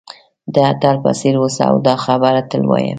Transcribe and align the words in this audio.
د 0.53 0.55
اتل 0.71 0.95
په 1.03 1.11
څېر 1.19 1.35
اوسه 1.41 1.63
او 1.69 1.75
دا 1.87 1.95
خبره 2.05 2.41
تل 2.49 2.63
وایه. 2.67 2.89